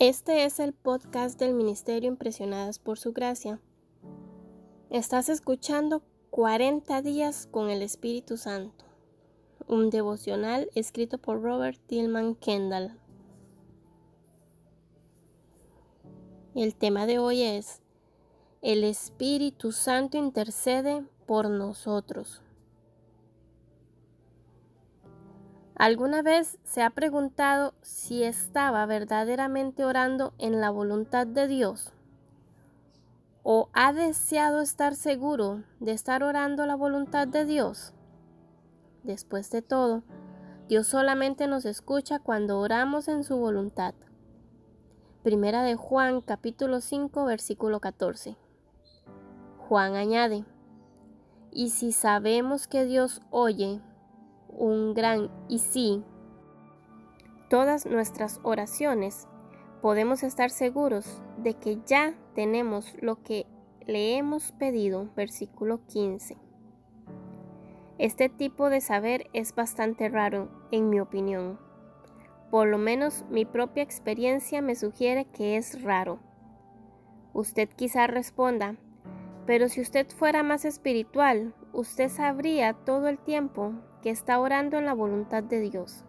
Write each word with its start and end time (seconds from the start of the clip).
Este 0.00 0.46
es 0.46 0.60
el 0.60 0.72
podcast 0.72 1.38
del 1.38 1.52
Ministerio 1.52 2.08
Impresionadas 2.08 2.78
por 2.78 2.98
Su 2.98 3.12
Gracia. 3.12 3.60
Estás 4.88 5.28
escuchando 5.28 6.02
40 6.30 7.02
días 7.02 7.46
con 7.50 7.68
el 7.68 7.82
Espíritu 7.82 8.38
Santo, 8.38 8.86
un 9.66 9.90
devocional 9.90 10.70
escrito 10.74 11.18
por 11.18 11.42
Robert 11.42 11.78
Tillman 11.86 12.34
Kendall. 12.34 12.98
El 16.54 16.74
tema 16.74 17.04
de 17.04 17.18
hoy 17.18 17.42
es 17.42 17.82
El 18.62 18.84
Espíritu 18.84 19.70
Santo 19.70 20.16
intercede 20.16 21.04
por 21.26 21.50
nosotros. 21.50 22.40
¿Alguna 25.80 26.20
vez 26.20 26.58
se 26.62 26.82
ha 26.82 26.90
preguntado 26.90 27.72
si 27.80 28.22
estaba 28.22 28.84
verdaderamente 28.84 29.82
orando 29.82 30.34
en 30.36 30.60
la 30.60 30.68
voluntad 30.68 31.26
de 31.26 31.46
Dios? 31.46 31.94
¿O 33.44 33.70
ha 33.72 33.94
deseado 33.94 34.60
estar 34.60 34.94
seguro 34.94 35.64
de 35.78 35.92
estar 35.92 36.22
orando 36.22 36.66
la 36.66 36.74
voluntad 36.74 37.26
de 37.26 37.46
Dios? 37.46 37.94
Después 39.04 39.50
de 39.52 39.62
todo, 39.62 40.02
Dios 40.68 40.86
solamente 40.86 41.46
nos 41.46 41.64
escucha 41.64 42.18
cuando 42.18 42.60
oramos 42.60 43.08
en 43.08 43.24
su 43.24 43.38
voluntad. 43.38 43.94
Primera 45.22 45.62
de 45.62 45.76
Juan 45.76 46.20
capítulo 46.20 46.82
5 46.82 47.24
versículo 47.24 47.80
14. 47.80 48.36
Juan 49.56 49.94
añade, 49.94 50.44
y 51.50 51.70
si 51.70 51.92
sabemos 51.92 52.66
que 52.66 52.84
Dios 52.84 53.22
oye 53.30 53.80
un 54.56 54.94
gran 54.94 55.30
y 55.48 55.58
sí. 55.58 56.02
Todas 57.48 57.86
nuestras 57.86 58.40
oraciones 58.42 59.26
podemos 59.80 60.22
estar 60.22 60.50
seguros 60.50 61.22
de 61.38 61.54
que 61.54 61.78
ya 61.86 62.14
tenemos 62.34 62.94
lo 63.00 63.22
que 63.22 63.46
le 63.86 64.16
hemos 64.16 64.52
pedido, 64.52 65.10
versículo 65.16 65.84
15. 65.86 66.36
Este 67.98 68.28
tipo 68.28 68.70
de 68.70 68.80
saber 68.80 69.28
es 69.32 69.54
bastante 69.54 70.08
raro, 70.08 70.48
en 70.70 70.88
mi 70.88 71.00
opinión. 71.00 71.58
Por 72.50 72.68
lo 72.68 72.78
menos 72.78 73.24
mi 73.30 73.44
propia 73.44 73.82
experiencia 73.82 74.62
me 74.62 74.74
sugiere 74.74 75.24
que 75.26 75.56
es 75.56 75.82
raro. 75.82 76.18
Usted 77.32 77.68
quizá 77.68 78.06
responda, 78.06 78.76
pero 79.46 79.68
si 79.68 79.80
usted 79.80 80.08
fuera 80.08 80.42
más 80.42 80.64
espiritual, 80.64 81.54
usted 81.72 82.08
sabría 82.08 82.72
todo 82.72 83.08
el 83.08 83.18
tiempo 83.18 83.74
que 84.02 84.10
está 84.10 84.40
orando 84.40 84.78
en 84.78 84.86
la 84.86 84.94
voluntad 84.94 85.42
de 85.42 85.60
Dios. 85.60 86.04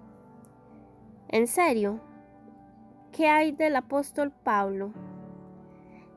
¿En 1.27 1.47
serio? 1.47 1.99
¿Qué 3.11 3.27
hay 3.27 3.51
del 3.51 3.75
apóstol 3.75 4.31
Pablo? 4.31 4.93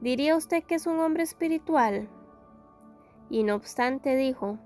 ¿Diría 0.01 0.37
usted 0.37 0.63
que 0.65 0.77
es 0.77 0.87
un 0.87 0.99
hombre 1.01 1.23
espiritual? 1.23 2.09
Y 3.31 3.43
no 3.43 3.55
obstante 3.55 4.17
dijo, 4.17 4.59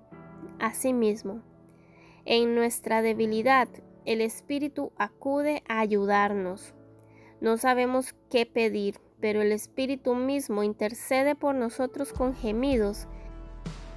asimismo, 0.59 1.43
en 2.25 2.55
nuestra 2.55 3.03
debilidad 3.03 3.69
el 4.05 4.21
Espíritu 4.21 4.93
acude 4.97 5.63
a 5.69 5.81
ayudarnos. 5.81 6.75
No 7.41 7.57
sabemos 7.57 8.15
qué 8.31 8.47
pedir, 8.47 9.01
pero 9.21 9.43
el 9.43 9.53
Espíritu 9.53 10.15
mismo 10.15 10.63
intercede 10.63 11.35
por 11.35 11.55
nosotros 11.55 12.13
con 12.13 12.35
gemidos 12.35 13.07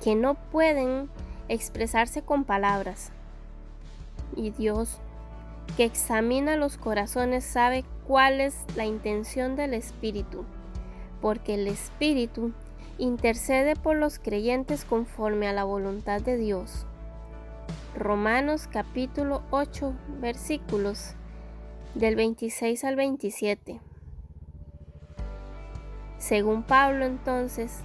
que 0.04 0.16
no 0.16 0.36
pueden 0.50 1.10
expresarse 1.52 2.22
con 2.22 2.46
palabras. 2.46 3.12
Y 4.36 4.52
Dios, 4.52 5.00
que 5.76 5.84
examina 5.84 6.56
los 6.56 6.78
corazones, 6.78 7.44
sabe 7.44 7.84
cuál 8.08 8.40
es 8.40 8.56
la 8.76 8.86
intención 8.86 9.56
del 9.56 9.74
Espíritu, 9.74 10.46
porque 11.20 11.56
el 11.56 11.68
Espíritu 11.68 12.54
intercede 12.98 13.76
por 13.76 13.98
los 13.98 14.18
creyentes 14.18 14.86
conforme 14.86 15.48
a 15.48 15.54
la 15.54 15.66
voluntad 15.66 16.22
de 16.22 16.38
Dios. 16.38 16.86
Romanos 17.96 18.70
capítulo 18.72 19.44
8 19.52 19.94
versículos 20.22 21.16
del 21.96 22.16
26 22.16 22.86
al 22.86 22.96
27. 22.96 23.82
Según 26.18 26.64
Pablo 26.64 27.04
entonces, 27.04 27.80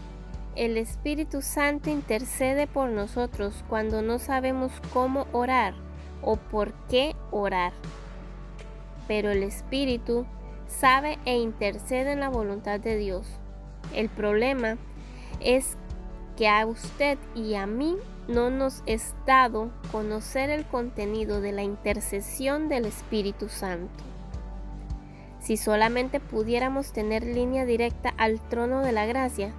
el 0.56 0.78
Espíritu 0.78 1.42
Santo 1.42 1.90
intercede 1.90 2.66
por 2.66 2.88
nosotros 2.88 3.62
cuando 3.68 4.00
no 4.00 4.18
sabemos 4.18 4.72
cómo 4.92 5.26
orar 5.32 5.74
o 6.22 6.36
por 6.36 6.72
qué 6.88 7.14
orar. 7.30 7.72
Pero 9.06 9.30
el 9.30 9.42
Espíritu 9.42 10.26
sabe 10.66 11.18
e 11.26 11.36
intercede 11.36 12.12
en 12.12 12.20
la 12.20 12.30
voluntad 12.30 12.80
de 12.80 12.96
Dios. 12.96 13.26
El 13.94 14.08
problema 14.08 14.78
es 15.40 15.76
que 16.36 16.48
a 16.48 16.66
usted 16.66 17.18
y 17.34 17.54
a 17.54 17.66
mí 17.66 17.96
no 18.26 18.50
nos 18.50 18.82
es 18.86 19.14
dado 19.26 19.70
conocer 19.92 20.50
el 20.50 20.64
contenido 20.64 21.40
de 21.40 21.52
la 21.52 21.62
intercesión 21.62 22.68
del 22.68 22.86
Espíritu 22.86 23.48
Santo. 23.48 24.04
Si 25.40 25.56
solamente 25.56 26.18
pudiéramos 26.18 26.92
tener 26.92 27.24
línea 27.24 27.66
directa 27.66 28.12
al 28.16 28.40
trono 28.40 28.80
de 28.80 28.90
la 28.90 29.06
gracia, 29.06 29.52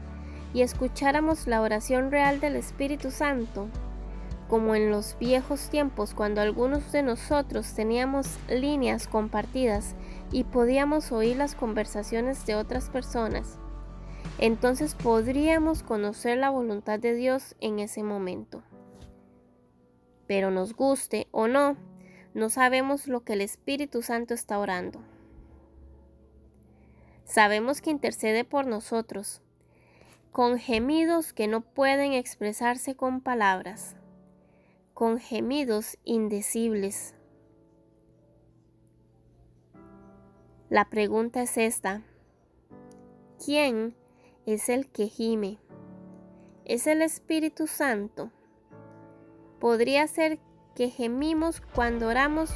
y 0.54 0.62
escucháramos 0.62 1.48
la 1.48 1.62
oración 1.62 2.12
real 2.12 2.40
del 2.40 2.56
Espíritu 2.56 3.12
Santo, 3.12 3.68
como 4.48 4.76
en 4.76 4.92
los 4.92 5.18
viejos 5.20 5.70
tiempos 5.70 6.14
cuando 6.14 6.42
algunos 6.42 6.92
de 6.92 7.04
nosotros 7.04 7.74
teníamos 7.74 8.38
líneas 8.50 9.08
compartidas 9.08 9.96
y 10.32 10.46
podíamos 10.46 11.12
oír 11.12 11.38
las 11.38 11.56
conversaciones 11.56 12.46
de 12.46 12.56
otras 12.56 12.90
personas, 12.90 13.60
entonces 14.40 14.94
podríamos 14.94 15.82
conocer 15.82 16.38
la 16.38 16.52
voluntad 16.52 17.00
de 17.00 17.16
Dios 17.16 17.56
en 17.60 17.80
ese 17.80 18.04
momento. 18.04 18.62
Pero 20.28 20.52
nos 20.52 20.76
guste 20.76 21.28
o 21.32 21.48
no, 21.48 21.76
no 22.34 22.50
sabemos 22.50 23.08
lo 23.08 23.24
que 23.24 23.34
el 23.34 23.42
Espíritu 23.42 24.04
Santo 24.04 24.34
está 24.34 24.60
orando. 24.60 25.00
Sabemos 27.26 27.82
que 27.82 27.90
intercede 27.90 28.46
por 28.46 28.68
nosotros, 28.68 29.42
con 30.38 30.60
gemidos 30.60 31.34
que 31.34 31.48
no 31.48 31.62
pueden 31.62 32.14
expresarse 32.14 32.96
con 32.96 33.22
palabras, 33.22 33.96
con 34.94 35.18
gemidos 35.18 35.98
indecibles. 36.04 37.16
La 40.70 40.92
pregunta 40.92 41.42
es 41.42 41.58
esta. 41.58 42.04
¿Quién 43.44 43.96
es 44.46 44.70
el 44.70 44.92
que 44.92 45.08
gime? 45.08 45.58
¿Es 46.66 46.86
el 46.86 47.02
Espíritu 47.02 47.66
Santo? 47.66 48.30
Podría 49.60 50.06
ser 50.06 50.38
que 50.76 50.90
gemimos 50.90 51.62
cuando 51.74 52.10
oramos, 52.10 52.52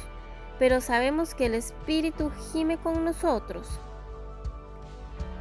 pero 0.60 0.80
sabemos 0.80 1.34
que 1.34 1.46
el 1.46 1.56
Espíritu 1.56 2.30
gime 2.52 2.78
con 2.78 3.04
nosotros. 3.04 3.80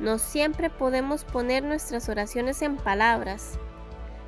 No 0.02 0.18
siempre 0.18 0.72
podemos 0.72 1.24
poner 1.26 1.64
nuestras 1.64 2.10
oraciones 2.10 2.64
en 2.64 2.76
palabras. 2.76 3.60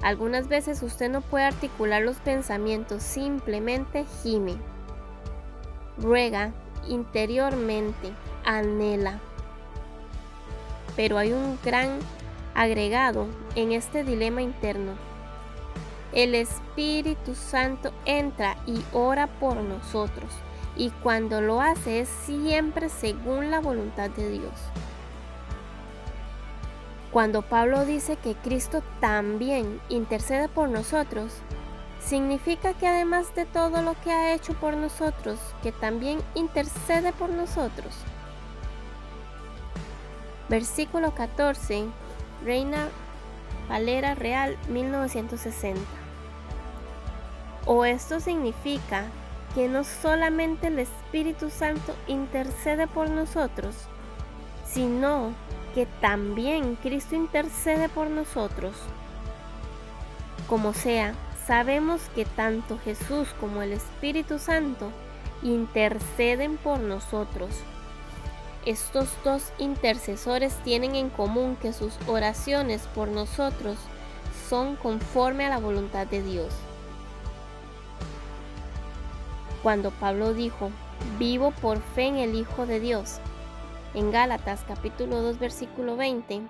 Algunas 0.03 0.47
veces 0.47 0.84
usted 0.84 1.09
no 1.09 1.22
puede 1.22 1.45
articular 1.45 2.03
los 2.03 2.17
pensamientos, 2.17 3.01
simplemente 3.01 4.06
gime. 4.22 4.56
Ruega 5.97 6.53
interiormente, 6.88 8.13
anhela. 8.45 9.19
Pero 10.95 11.17
hay 11.17 11.34
un 11.34 11.57
gran 11.66 11.97
agregado 12.53 13.25
en 13.55 13.72
este 13.72 14.03
dilema 14.03 14.44
interno. 14.44 14.91
El 16.11 16.35
Espíritu 16.35 17.34
Santo 17.34 17.91
entra 18.05 18.57
y 18.67 18.84
ora 18.94 19.25
por 19.25 19.55
nosotros, 19.55 20.29
y 20.75 20.91
cuando 21.01 21.41
lo 21.41 21.61
hace 21.61 22.01
es 22.01 22.09
siempre 22.09 22.90
según 22.90 23.50
la 23.50 23.59
voluntad 23.59 24.11
de 24.11 24.29
Dios. 24.29 24.53
Cuando 27.14 27.44
Pablo 27.44 27.86
dice 27.86 28.16
que 28.16 28.34
Cristo 28.34 28.82
también 29.00 29.80
intercede 29.88 30.50
por 30.50 30.68
nosotros, 30.68 31.32
significa 32.00 32.74
que 32.74 32.88
además 32.88 33.36
de 33.36 33.46
todo 33.46 33.84
lo 33.84 33.94
que 34.02 34.12
ha 34.12 34.34
hecho 34.34 34.56
por 34.56 34.76
nosotros, 34.76 35.40
que 35.62 35.72
también 35.72 36.20
intercede 36.34 37.14
por 37.14 37.30
nosotros. 37.30 37.94
Versículo 40.50 41.14
14, 41.14 41.86
Reina 42.44 42.88
Valera 43.70 44.16
Real 44.16 44.58
1960. 44.70 45.80
O 47.68 47.86
esto 47.86 48.20
significa 48.22 49.06
que 49.54 49.70
no 49.70 49.84
solamente 49.84 50.66
el 50.66 50.80
Espíritu 50.80 51.52
Santo 51.52 51.96
intercede 52.08 52.88
por 52.88 53.08
nosotros, 53.12 53.76
sino 54.66 55.32
que 55.73 55.85
también 56.02 56.75
Cristo 56.75 57.16
intercede 57.16 57.90
por 57.90 58.08
nosotros. 58.08 58.75
Como 60.47 60.73
sea, 60.73 61.14
sabemos 61.47 62.02
que 62.16 62.25
tanto 62.25 62.78
Jesús 62.79 63.29
como 63.40 63.61
el 63.61 63.73
Espíritu 63.73 64.40
Santo 64.40 64.91
interceden 65.41 66.58
por 66.58 66.79
nosotros. 66.79 67.49
estos 68.66 69.09
dos 69.25 69.52
intercesores 69.58 70.55
tienen 70.64 70.96
en 70.96 71.09
común 71.09 71.58
que 71.61 71.73
sus 71.73 71.93
oraciones 72.08 72.84
por 72.96 73.09
nosotros 73.09 73.78
son 74.49 74.76
conforme 74.78 75.46
a 75.46 75.49
la 75.49 75.59
voluntad 75.59 76.08
de 76.08 76.22
Dios. 76.23 76.53
Cuando 79.61 79.91
Pablo 79.91 80.34
dijo, 80.34 80.72
vivo 81.19 81.52
por 81.52 81.81
fe 81.81 82.08
en 82.08 82.17
el 82.17 82.35
Hijo 82.35 82.66
de 82.66 82.79
Dios, 82.79 83.19
en 83.95 84.09
Gálatas 84.09 84.63
capítulo 84.67 85.22
2 85.22 85.37
versículo 85.37 85.95
20, 85.95 86.41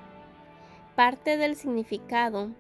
parte 0.96 1.36
del 1.36 1.58
significado 1.58 2.52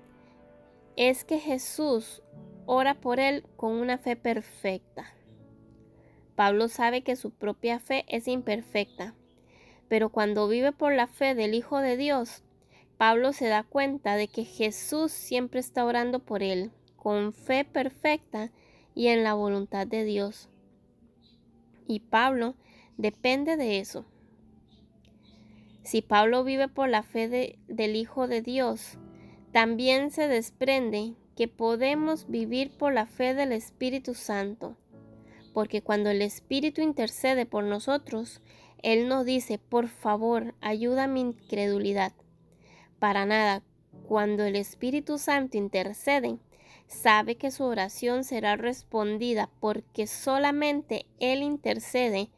es 0.97 1.23
que 1.23 1.39
Jesús 1.39 2.21
ora 2.65 2.93
por 2.93 3.21
él 3.21 3.45
con 3.55 3.71
una 3.71 3.97
fe 3.97 4.17
perfecta. 4.17 5.05
Pablo 6.35 6.67
sabe 6.67 7.01
que 7.01 7.15
su 7.15 7.31
propia 7.31 7.79
fe 7.79 8.03
es 8.09 8.27
imperfecta, 8.27 9.15
pero 9.87 10.09
cuando 10.09 10.49
vive 10.49 10.73
por 10.73 10.93
la 10.93 11.07
fe 11.07 11.33
del 11.33 11.53
Hijo 11.53 11.77
de 11.77 11.95
Dios, 11.95 12.43
Pablo 12.97 13.31
se 13.31 13.47
da 13.47 13.63
cuenta 13.63 14.17
de 14.17 14.27
que 14.27 14.43
Jesús 14.43 15.13
siempre 15.13 15.61
está 15.61 15.85
orando 15.85 16.19
por 16.19 16.43
él, 16.43 16.71
con 16.97 17.31
fe 17.33 17.63
perfecta 17.63 18.51
y 18.95 19.07
en 19.07 19.23
la 19.23 19.33
voluntad 19.33 19.87
de 19.87 20.03
Dios. 20.03 20.49
Y 21.87 22.01
Pablo 22.01 22.55
depende 22.97 23.55
de 23.55 23.79
eso. 23.79 24.05
Si 25.83 26.01
Pablo 26.01 26.45
vive 26.45 26.69
por 26.69 26.87
la 26.87 27.03
fe 27.03 27.57
del 27.67 27.95
Hijo 27.95 28.27
de 28.27 28.41
Dios, 28.41 28.97
también 29.51 30.11
se 30.11 30.29
desprende 30.29 31.13
que 31.35 31.49
podemos 31.49 32.29
vivir 32.29 32.71
por 32.77 32.93
la 32.93 33.05
fe 33.05 33.33
del 33.33 33.51
Espíritu 33.51 34.13
Santo, 34.13 34.77
porque 35.53 35.81
cuando 35.81 36.09
el 36.09 36.21
Espíritu 36.21 36.81
intercede 36.81 37.45
por 37.45 37.65
nosotros, 37.65 38.41
Él 38.81 39.09
no 39.09 39.25
dice, 39.25 39.57
por 39.57 39.89
favor, 39.89 40.55
ayuda 40.61 41.03
a 41.03 41.07
mi 41.07 41.19
incredulidad. 41.19 42.13
Para 42.99 43.25
nada, 43.25 43.61
cuando 44.07 44.43
el 44.45 44.55
Espíritu 44.55 45.17
Santo 45.17 45.57
intercede, 45.57 46.37
sabe 46.87 47.35
que 47.35 47.51
su 47.51 47.65
oración 47.65 48.23
será 48.23 48.55
respondida 48.55 49.49
porque 49.59 50.07
solamente 50.07 51.05
Él 51.19 51.43
intercede 51.43 52.29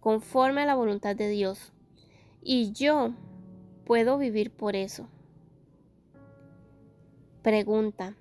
conforme 0.00 0.62
a 0.62 0.66
la 0.66 0.74
voluntad 0.74 1.14
de 1.14 1.28
Dios. 1.28 1.73
Y 2.44 2.72
yo 2.72 3.14
puedo 3.86 4.18
vivir 4.18 4.50
por 4.50 4.76
eso. 4.76 5.08
Pregunta. 7.42 8.14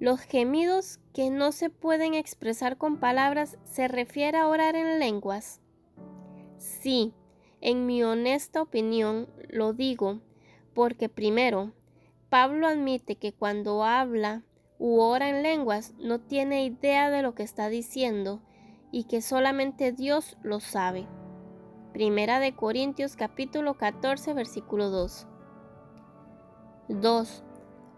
Los 0.00 0.20
gemidos 0.20 0.98
que 1.14 1.30
no 1.30 1.52
se 1.52 1.70
pueden 1.70 2.14
expresar 2.14 2.76
con 2.76 2.98
palabras 2.98 3.56
se 3.64 3.86
refiere 3.86 4.38
a 4.38 4.48
orar 4.48 4.74
en 4.74 4.98
lenguas. 4.98 5.60
Sí, 6.58 7.14
en 7.60 7.86
mi 7.86 8.02
honesta 8.02 8.60
opinión 8.60 9.28
lo 9.48 9.72
digo 9.72 10.20
porque 10.74 11.08
primero, 11.08 11.72
Pablo 12.28 12.66
admite 12.66 13.16
que 13.16 13.32
cuando 13.32 13.84
habla 13.84 14.42
u 14.78 14.98
ora 14.98 15.28
en 15.28 15.44
lenguas 15.44 15.94
no 15.98 16.18
tiene 16.18 16.64
idea 16.64 17.08
de 17.08 17.22
lo 17.22 17.36
que 17.36 17.44
está 17.44 17.68
diciendo 17.68 18.40
y 18.90 19.04
que 19.04 19.22
solamente 19.22 19.92
Dios 19.92 20.36
lo 20.42 20.58
sabe. 20.58 21.06
Primera 21.92 22.40
de 22.40 22.54
Corintios 22.54 23.16
capítulo 23.16 23.74
14 23.74 24.32
versículo 24.32 24.88
2. 24.88 25.26
2. 26.88 27.44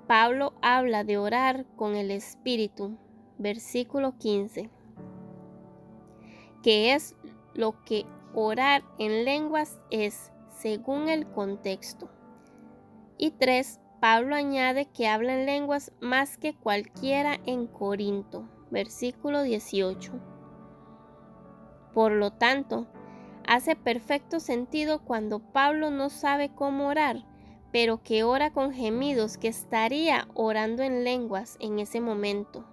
Pablo 0.08 0.52
habla 0.62 1.05
de 1.05 1.17
orar 1.17 1.64
con 1.76 1.94
el 1.94 2.11
Espíritu, 2.11 2.99
versículo 3.38 4.19
15, 4.19 4.69
que 6.64 6.93
es 6.93 7.14
lo 7.55 7.85
que 7.85 8.05
orar 8.35 8.82
en 8.99 9.25
lenguas 9.25 9.79
es, 9.93 10.32
según 10.58 11.08
el 11.08 11.29
contexto. 11.29 12.11
Y 13.17 13.31
3. 13.31 13.79
Pablo 14.00 14.35
añade 14.35 14.87
que 14.87 15.06
habla 15.06 15.38
en 15.38 15.46
lenguas 15.46 15.93
más 16.00 16.37
que 16.37 16.52
cualquiera 16.52 17.38
en 17.46 17.69
Corinto, 17.69 18.49
versículo 18.73 19.44
18. 19.44 20.12
Por 21.93 22.11
lo 22.11 22.32
tanto, 22.32 22.88
hace 23.46 23.76
perfecto 23.76 24.41
sentido 24.41 25.00
cuando 25.00 25.38
Pablo 25.38 25.91
no 25.91 26.11
sabe 26.11 26.50
cómo 26.55 26.88
orar, 26.88 27.25
pero 27.73 28.02
que 28.02 28.23
ora 28.23 28.52
con 28.52 28.73
gemidos, 28.73 29.38
que 29.38 29.49
estaría 29.49 30.29
orando 30.35 30.82
en 30.82 31.05
lenguas 31.05 31.56
en 31.61 31.79
ese 31.79 32.00
momento. 32.00 32.64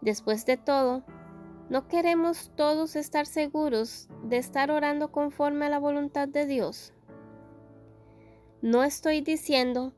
Después 0.00 0.46
de 0.46 0.56
todo, 0.56 1.02
¿no 1.70 1.88
queremos 1.88 2.50
todos 2.54 2.96
estar 2.96 3.26
seguros 3.26 4.08
de 4.22 4.36
estar 4.36 4.70
orando 4.70 5.10
conforme 5.10 5.66
a 5.66 5.70
la 5.70 5.78
voluntad 5.78 6.28
de 6.28 6.46
Dios? 6.46 6.92
No 8.60 8.84
estoy 8.84 9.20
diciendo 9.20 9.92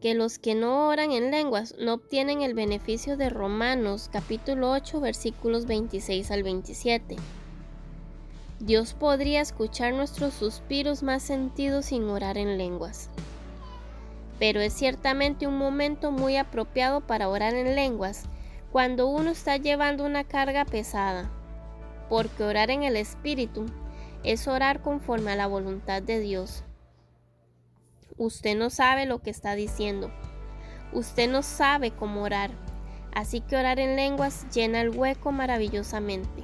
que 0.00 0.14
los 0.14 0.38
que 0.38 0.54
no 0.54 0.88
oran 0.88 1.12
en 1.12 1.30
lenguas 1.30 1.74
no 1.78 1.94
obtienen 1.94 2.42
el 2.42 2.54
beneficio 2.54 3.16
de 3.16 3.30
Romanos 3.30 4.10
capítulo 4.12 4.70
8 4.70 5.00
versículos 5.00 5.66
26 5.66 6.30
al 6.30 6.42
27. 6.42 7.16
Dios 8.60 8.94
podría 8.94 9.40
escuchar 9.40 9.94
nuestros 9.94 10.34
suspiros 10.34 11.02
más 11.02 11.22
sentidos 11.22 11.86
sin 11.86 12.08
orar 12.08 12.38
en 12.38 12.58
lenguas 12.58 13.10
pero 14.44 14.60
es 14.60 14.74
ciertamente 14.74 15.46
un 15.46 15.56
momento 15.56 16.10
muy 16.10 16.36
apropiado 16.36 17.00
para 17.00 17.30
orar 17.30 17.54
en 17.54 17.74
lenguas 17.74 18.24
cuando 18.72 19.06
uno 19.06 19.30
está 19.30 19.56
llevando 19.56 20.04
una 20.04 20.24
carga 20.24 20.66
pesada, 20.66 21.30
porque 22.10 22.42
orar 22.42 22.70
en 22.70 22.82
el 22.82 22.96
Espíritu 22.96 23.64
es 24.22 24.46
orar 24.46 24.82
conforme 24.82 25.32
a 25.32 25.36
la 25.36 25.46
voluntad 25.46 26.02
de 26.02 26.20
Dios. 26.20 26.62
Usted 28.18 28.54
no 28.54 28.68
sabe 28.68 29.06
lo 29.06 29.22
que 29.22 29.30
está 29.30 29.54
diciendo, 29.54 30.12
usted 30.92 31.30
no 31.30 31.42
sabe 31.42 31.92
cómo 31.92 32.22
orar, 32.22 32.50
así 33.14 33.40
que 33.40 33.56
orar 33.56 33.78
en 33.78 33.96
lenguas 33.96 34.46
llena 34.52 34.82
el 34.82 34.90
hueco 34.90 35.32
maravillosamente. 35.32 36.43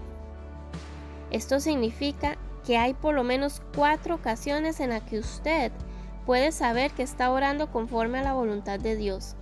Esto 1.31 1.61
significa 1.61 2.37
que 2.67 2.77
hay 2.77 2.95
por 2.95 3.15
lo 3.15 3.25
menos 3.25 3.63
cuatro 3.75 4.17
ocasiones 4.17 4.81
en 4.81 4.91
las 4.91 5.03
que 5.03 5.19
usted 5.19 5.73
puede 6.27 6.53
saber 6.53 6.91
que 6.91 7.03
está 7.03 7.31
orando 7.31 7.71
conforme 7.71 8.19
a 8.19 8.23
la 8.23 8.33
voluntad 8.33 8.79
de 8.79 8.97
Dios. 8.97 9.37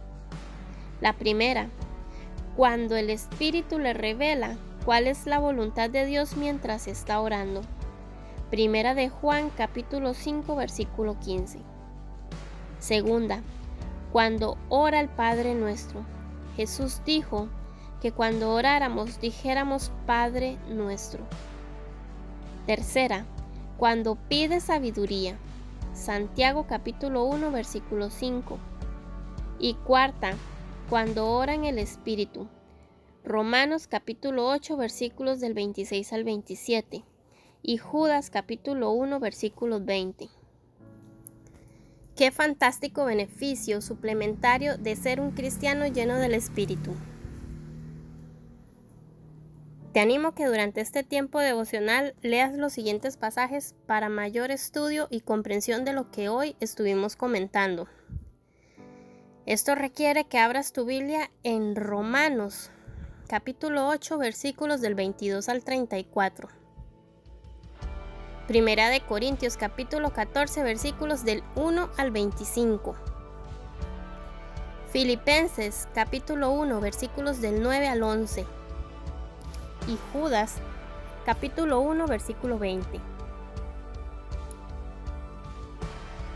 La 1.01 1.13
primera, 1.13 1.69
cuando 2.57 2.97
el 2.97 3.11
Espíritu 3.11 3.79
le 3.79 3.95
revela 3.95 4.57
cuál 4.85 5.07
es 5.07 5.27
la 5.27 5.39
voluntad 5.39 5.91
de 5.91 6.07
Dios 6.07 6.37
mientras 6.37 6.89
está 6.89 7.21
orando. 7.21 7.63
Primera 8.51 8.95
de 8.95 9.09
Juan 9.09 9.51
capítulo 9.57 10.15
5 10.15 10.57
versículo 10.57 11.19
15. 11.21 11.59
Segunda, 12.79 13.43
cuando 14.13 14.57
ora 14.69 15.01
el 15.01 15.09
Padre 15.09 15.55
nuestro. 15.55 16.01
Jesús 16.57 17.03
dijo 17.05 17.49
que 18.01 18.13
cuando 18.13 18.53
oráramos 18.53 19.21
dijéramos 19.21 19.93
Padre 20.07 20.57
nuestro. 20.69 21.21
Tercera, 22.69 23.25
cuando 23.79 24.17
pide 24.29 24.61
sabiduría. 24.61 25.39
Santiago 25.95 26.67
capítulo 26.67 27.25
1 27.25 27.51
versículo 27.51 28.11
5. 28.11 28.59
Y 29.59 29.73
cuarta, 29.73 30.35
cuando 30.91 31.31
ora 31.31 31.55
en 31.55 31.65
el 31.65 31.79
Espíritu. 31.79 32.47
Romanos 33.25 33.87
capítulo 33.87 34.47
8 34.49 34.77
versículos 34.77 35.41
del 35.41 35.55
26 35.55 36.13
al 36.13 36.25
27. 36.25 37.05
Y 37.63 37.79
Judas 37.79 38.29
capítulo 38.29 38.91
1 38.91 39.19
versículo 39.19 39.81
20. 39.83 40.29
Qué 42.17 42.31
fantástico 42.31 43.07
beneficio 43.07 43.81
suplementario 43.81 44.77
de 44.77 44.95
ser 44.95 45.23
un 45.23 45.31
cristiano 45.31 45.87
lleno 45.87 46.19
del 46.19 46.35
Espíritu. 46.35 46.95
Te 49.93 50.01
animo 50.01 50.35
que 50.35 50.45
durante 50.45 50.83
este 50.83 51.03
tiempo 51.03 51.39
devocional 51.41 52.15
leas 52.21 52.53
los 52.53 52.75
siguientes 52.75 53.17
pasajes 53.17 53.75
para 53.87 54.11
mayor 54.11 54.51
estudio 54.51 55.09
y 55.11 55.23
comprensión 55.23 55.87
de 55.87 55.95
lo 55.95 56.11
que 56.11 56.29
hoy 56.29 56.57
estuvimos 56.61 57.17
comentando. 57.17 57.89
Esto 59.47 59.75
requiere 59.75 60.25
que 60.25 60.39
abras 60.39 60.73
tu 60.73 60.85
Biblia 60.85 61.31
en 61.43 61.75
Romanos, 61.75 62.71
capítulo 63.29 63.89
8, 63.89 64.19
versículos 64.19 64.83
del 64.83 64.95
22 64.95 65.49
al 65.49 65.65
34. 65.65 66.49
Primera 68.47 68.91
de 68.91 69.01
Corintios, 69.01 69.57
capítulo 69.57 70.13
14, 70.13 70.63
versículos 70.65 71.25
del 71.25 71.43
1 71.57 71.91
al 71.97 72.11
25. 72.11 72.95
Filipenses, 74.93 75.89
capítulo 75.95 76.51
1, 76.51 76.79
versículos 76.83 77.41
del 77.41 77.63
9 77.63 77.89
al 77.89 78.03
11 78.03 78.58
y 79.89 79.99
Judas, 80.13 80.57
capítulo 81.25 81.81
1, 81.81 82.07
versículo 82.07 82.59
20. 82.59 83.01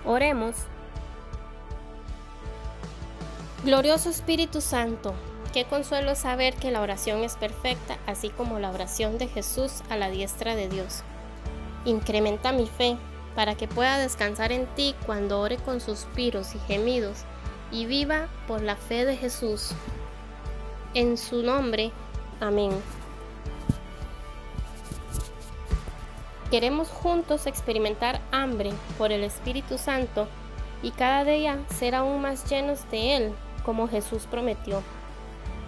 Oremos. 0.05 0.57
Glorioso 3.63 4.11
Espíritu 4.11 4.61
Santo, 4.61 5.15
qué 5.53 5.65
consuelo 5.67 6.17
saber 6.17 6.55
que 6.55 6.73
la 6.73 6.81
oración 6.81 7.23
es 7.23 7.37
perfecta, 7.37 7.97
así 8.07 8.31
como 8.31 8.59
la 8.59 8.71
oración 8.71 9.19
de 9.19 9.29
Jesús 9.29 9.83
a 9.89 9.97
la 9.97 10.11
diestra 10.11 10.57
de 10.57 10.69
Dios. 10.69 11.03
Incrementa 11.85 12.51
mi 12.51 12.67
fe 12.67 12.97
para 13.37 13.55
que 13.55 13.69
pueda 13.69 13.99
descansar 13.99 14.51
en 14.51 14.67
ti 14.75 14.97
cuando 15.07 15.41
ore 15.41 15.59
con 15.59 15.81
suspiros 15.81 16.55
y 16.55 16.59
gemidos 16.61 17.19
y 17.71 17.87
viva 17.87 18.29
por 18.49 18.63
la 18.63 18.77
fe 18.77 19.05
de 19.05 19.17
Jesús. 19.17 19.71
En 20.95 21.17
su 21.17 21.43
nombre, 21.43 21.93
amén. 22.41 22.73
Queremos 26.53 26.89
juntos 26.89 27.47
experimentar 27.47 28.21
hambre 28.31 28.75
por 28.99 29.11
el 29.11 29.25
Espíritu 29.25 29.79
Santo 29.79 30.29
y 30.83 30.91
cada 30.91 31.25
día 31.25 31.59
ser 31.79 31.95
aún 31.95 32.21
más 32.21 32.45
llenos 32.45 32.91
de 32.91 33.17
Él, 33.17 33.33
como 33.65 33.89
Jesús 33.89 34.27
prometió. 34.31 34.83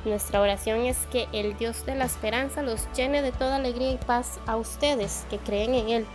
Nuestra 0.05 0.43
oración 0.43 0.81
es 0.81 0.99
que 1.07 1.27
el 1.33 1.57
Dios 1.57 1.87
de 1.87 1.95
la 1.95 2.05
esperanza 2.05 2.61
los 2.61 2.87
llene 2.93 3.23
de 3.23 3.33
toda 3.33 3.57
alegría 3.57 3.93
y 3.93 3.97
paz 3.97 4.39
a 4.47 4.57
ustedes 4.57 5.25
que 5.31 5.39
creen 5.39 5.75
en 5.75 5.89
Él, 5.89 6.07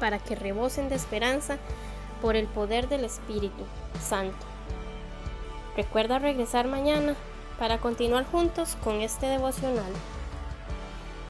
para 0.00 0.20
que 0.20 0.36
rebosen 0.36 0.88
de 0.88 0.94
esperanza 0.94 1.58
por 2.22 2.34
el 2.34 2.46
poder 2.46 2.88
del 2.88 3.04
Espíritu 3.04 3.62
Santo. 4.00 4.46
Recuerda 5.76 6.18
regresar 6.18 6.66
mañana 6.66 7.14
para 7.58 7.76
continuar 7.76 8.24
juntos 8.24 8.74
con 8.82 9.02
este 9.02 9.26
devocional. 9.26 9.92